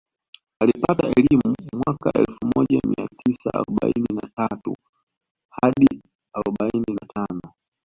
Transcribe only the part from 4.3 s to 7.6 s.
tatu hadi arobaini na tano